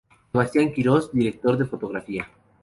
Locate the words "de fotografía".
1.59-2.27